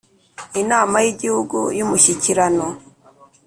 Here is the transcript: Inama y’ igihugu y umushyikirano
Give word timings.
Inama 0.61 0.95
y’ 1.03 1.07
igihugu 1.13 1.59
y 1.77 1.83
umushyikirano 1.85 2.65